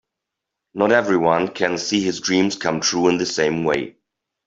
[0.73, 3.97] Not everyone can see his dreams come true in the same way.